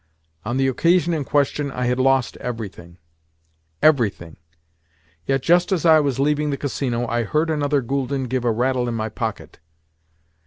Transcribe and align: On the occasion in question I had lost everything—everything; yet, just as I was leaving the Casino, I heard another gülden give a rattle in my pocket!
On 0.43 0.57
the 0.57 0.67
occasion 0.67 1.13
in 1.13 1.23
question 1.23 1.69
I 1.71 1.85
had 1.85 1.99
lost 1.99 2.35
everything—everything; 2.37 4.37
yet, 5.27 5.43
just 5.43 5.71
as 5.71 5.85
I 5.85 5.99
was 5.99 6.17
leaving 6.17 6.49
the 6.49 6.57
Casino, 6.57 7.05
I 7.05 7.21
heard 7.21 7.51
another 7.51 7.83
gülden 7.83 8.27
give 8.27 8.43
a 8.43 8.51
rattle 8.51 8.87
in 8.89 8.95
my 8.95 9.09
pocket! 9.09 9.59